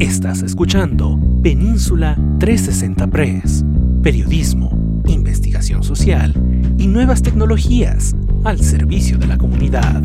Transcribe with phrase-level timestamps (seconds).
[0.00, 3.64] Estás escuchando Península 360 Press,
[4.02, 4.68] periodismo,
[5.06, 6.34] investigación social
[6.78, 8.14] y nuevas tecnologías
[8.44, 10.02] al servicio de la comunidad.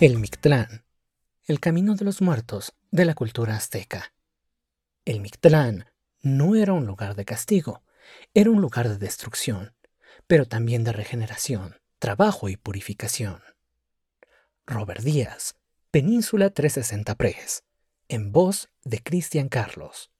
[0.00, 0.84] El Mictlán,
[1.46, 4.12] el camino de los muertos de la cultura azteca.
[5.06, 5.86] El Mictlán
[6.20, 7.82] no era un lugar de castigo,
[8.34, 9.72] era un lugar de destrucción,
[10.26, 13.40] pero también de regeneración trabajo y purificación.
[14.66, 15.56] Robert Díaz,
[15.90, 17.64] Península 360 Press,
[18.08, 20.10] en voz de Cristian Carlos.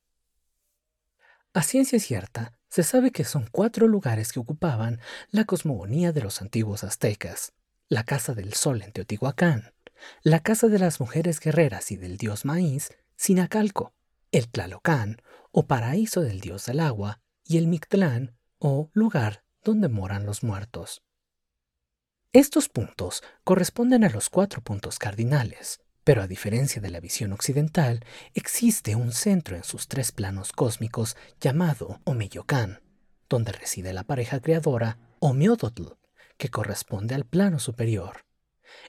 [1.52, 5.00] A ciencia cierta, se sabe que son cuatro lugares que ocupaban
[5.30, 7.52] la cosmogonía de los antiguos aztecas.
[7.88, 9.72] La Casa del Sol en Teotihuacán,
[10.22, 13.94] la Casa de las Mujeres Guerreras y del Dios Maíz, Sinacalco,
[14.32, 15.22] el Tlalocán,
[15.52, 21.06] o paraíso del Dios del Agua, y el Mictlán, o lugar donde moran los muertos.
[22.36, 28.04] Estos puntos corresponden a los cuatro puntos cardinales, pero a diferencia de la visión occidental,
[28.34, 32.82] existe un centro en sus tres planos cósmicos llamado Omeyocan,
[33.30, 35.94] donde reside la pareja creadora Omeodotl,
[36.36, 38.26] que corresponde al plano superior.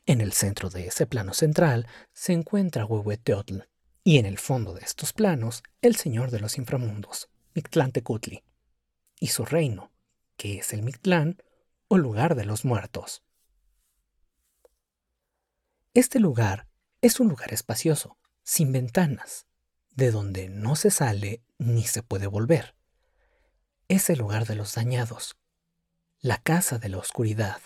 [0.05, 3.59] En el centro de ese plano central se encuentra Huehueteotl,
[4.03, 8.43] y en el fondo de estos planos el señor de los inframundos, Mictlantecutli,
[9.21, 9.93] y su reino,
[10.35, 11.41] que es el Mictlán
[11.87, 13.23] o lugar de los muertos.
[15.97, 16.67] Este lugar
[17.01, 19.47] es un lugar espacioso, sin ventanas,
[19.95, 22.75] de donde no se sale ni se puede volver.
[23.87, 25.39] Es el lugar de los dañados,
[26.19, 27.59] la casa de la oscuridad,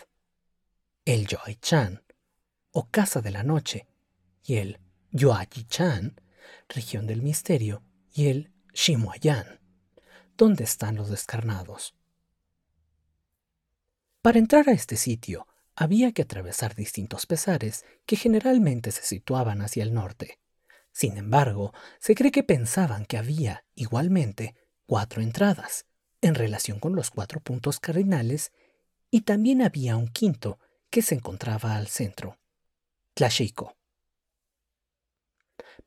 [1.04, 2.06] el Yoai-chan,
[2.72, 3.86] o casa de la noche,
[4.45, 4.80] y el
[5.12, 6.22] Yoayi-chan,
[6.70, 9.60] región del misterio, y el Shimuayan,
[10.38, 11.95] donde están los descarnados.
[14.22, 19.83] Para entrar a este sitio había que atravesar distintos pesares que generalmente se situaban hacia
[19.83, 20.39] el norte.
[20.91, 24.55] Sin embargo, se cree que pensaban que había, igualmente,
[24.86, 25.86] cuatro entradas,
[26.21, 28.52] en relación con los cuatro puntos cardinales,
[29.10, 32.37] y también había un quinto que se encontraba al centro,
[33.14, 33.77] Tlaxico.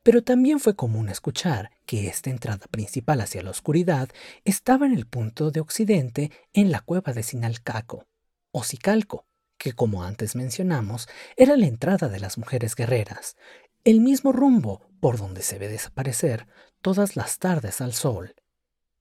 [0.03, 4.09] Pero también fue común escuchar que esta entrada principal hacia la oscuridad
[4.43, 8.07] estaba en el punto de occidente en la cueva de Sinalcaco,
[8.51, 9.25] o Sicalco,
[9.57, 11.07] que como antes mencionamos,
[11.37, 13.35] era la entrada de las mujeres guerreras,
[13.83, 16.47] el mismo rumbo por donde se ve desaparecer
[16.81, 18.35] todas las tardes al sol,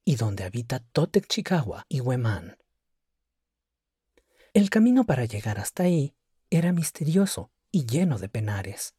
[0.05, 1.27] y donde habita Totec
[1.89, 2.59] y Huemán.
[4.53, 6.15] El camino para llegar hasta ahí
[6.51, 8.95] era misterioso y lleno de penares,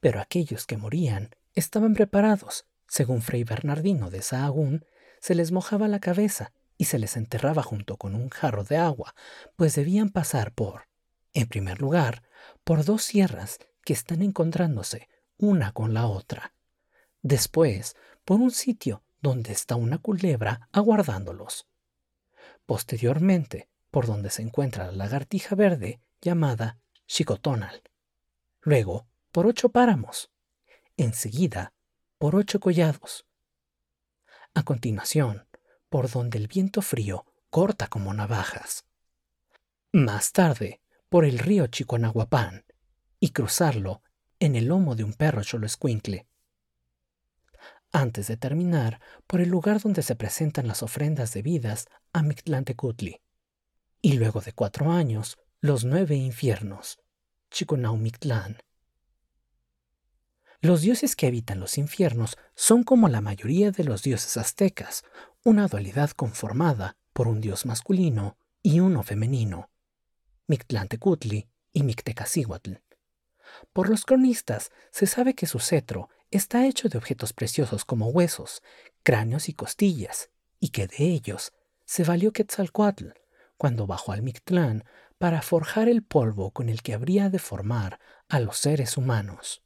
[0.00, 4.84] pero aquellos que morían estaban preparados, según Fray Bernardino de Sahagún,
[5.20, 9.14] se les mojaba la cabeza y se les enterraba junto con un jarro de agua,
[9.56, 10.88] pues debían pasar por
[11.34, 12.22] en primer lugar,
[12.64, 16.54] por dos sierras que están encontrándose una con la otra.
[17.22, 21.66] Después, por un sitio donde está una culebra aguardándolos.
[22.66, 27.82] Posteriormente, por donde se encuentra la lagartija verde llamada Chicotonal.
[28.62, 30.30] Luego, por ocho páramos.
[30.96, 31.72] Enseguida,
[32.18, 33.26] por ocho collados.
[34.54, 35.46] A continuación,
[35.88, 38.84] por donde el viento frío corta como navajas.
[39.92, 42.64] Más tarde, por el río Chiconahuapán
[43.20, 44.02] y cruzarlo
[44.38, 46.26] en el lomo de un perro choloscuincle.
[47.90, 53.22] Antes de terminar, por el lugar donde se presentan las ofrendas debidas a Mictlantecutli.
[54.02, 56.98] Y luego de cuatro años, los nueve infiernos,
[57.50, 58.58] Chiconaumitlán.
[60.60, 65.04] Los dioses que habitan los infiernos son como la mayoría de los dioses aztecas,
[65.44, 69.70] una dualidad conformada por un dios masculino y uno femenino.
[70.48, 72.72] Mictlantecutli y Mictecacihuatl.
[73.72, 78.60] Por los cronistas se sabe que su cetro está hecho de objetos preciosos como huesos,
[79.04, 81.52] cráneos y costillas, y que de ellos
[81.84, 83.10] se valió Quetzalcoatl
[83.56, 84.84] cuando bajó al Mictlán
[85.18, 89.62] para forjar el polvo con el que habría de formar a los seres humanos.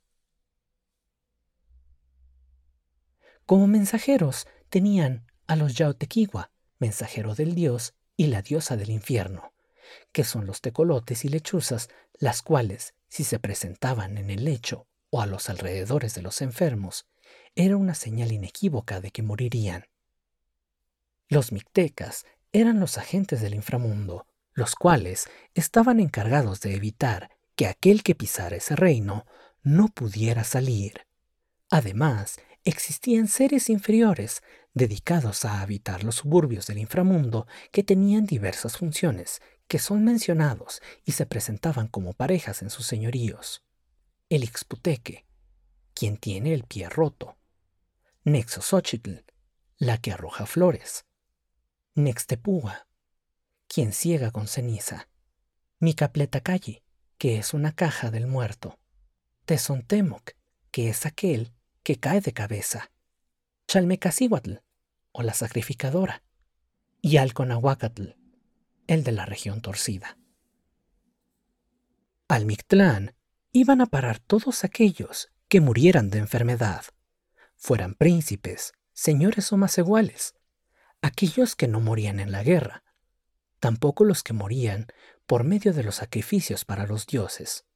[3.52, 9.52] Como mensajeros tenían a los Yaotequiwa, mensajero del dios y la diosa del infierno
[10.10, 15.20] que son los tecolotes y lechuzas, las cuales, si se presentaban en el lecho o
[15.20, 17.04] a los alrededores de los enfermos,
[17.54, 19.84] era una señal inequívoca de que morirían.
[21.28, 28.02] Los mixtecas eran los agentes del inframundo, los cuales estaban encargados de evitar que aquel
[28.02, 29.26] que pisara ese reino
[29.62, 31.06] no pudiera salir.
[31.68, 34.42] Además, existían seres inferiores
[34.74, 41.12] dedicados a habitar los suburbios del inframundo que tenían diversas funciones que son mencionados y
[41.12, 43.64] se presentaban como parejas en sus señoríos.
[44.28, 45.26] El Ixputeque,
[45.94, 47.36] quien tiene el pie roto.
[48.24, 49.24] Nexosochitl,
[49.78, 51.06] la que arroja flores.
[51.94, 52.86] Nextepúa,
[53.66, 55.08] quien ciega con ceniza.
[55.80, 56.82] Micapletacalli,
[57.18, 58.78] que es una caja del muerto.
[59.44, 60.32] Tezontemoc,
[60.70, 62.90] que es aquel que cae de cabeza.
[63.66, 64.56] Chalmecasíhuatl,
[65.12, 66.22] o la sacrificadora.
[67.00, 68.10] Y Alconahuacatl,
[68.86, 70.18] el de la región torcida.
[72.28, 73.14] Al Mictlán
[73.50, 76.84] iban a parar todos aquellos que murieran de enfermedad,
[77.56, 80.34] fueran príncipes, señores o más iguales,
[81.02, 82.84] aquellos que no morían en la guerra,
[83.60, 84.86] tampoco los que morían
[85.26, 87.66] por medio de los sacrificios para los dioses,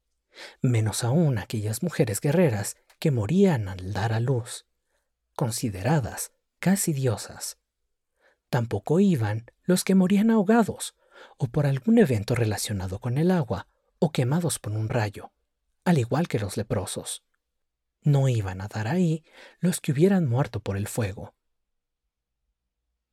[0.63, 4.67] menos aún aquellas mujeres guerreras que morían al dar a luz,
[5.35, 7.59] consideradas casi diosas.
[8.51, 10.95] Tampoco iban los que morían ahogados
[11.37, 15.33] o por algún evento relacionado con el agua o quemados por un rayo,
[15.85, 17.25] al igual que los leprosos.
[18.03, 19.25] No iban a dar ahí
[19.59, 21.35] los que hubieran muerto por el fuego.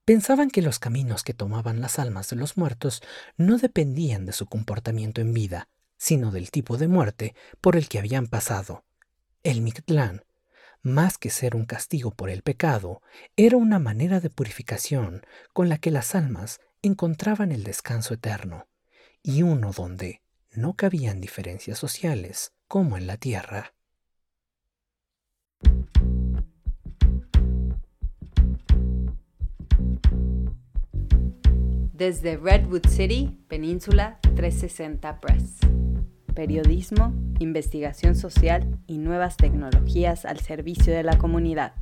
[0.06, 3.02] Pensaban que los caminos que tomaban las almas de los muertos
[3.38, 8.00] no dependían de su comportamiento en vida, sino del tipo de muerte por el que
[8.00, 8.84] habían pasado.
[9.44, 10.24] El Mictlán
[10.84, 13.02] más que ser un castigo por el pecado,
[13.38, 18.68] era una manera de purificación con la que las almas encontraban el descanso eterno,
[19.24, 23.74] y uno donde no cabían diferencias sociales como en la tierra.
[31.94, 35.63] Desde Redwood City, Península 360 Press
[36.34, 41.74] periodismo, investigación social y nuevas tecnologías al servicio de la comunidad.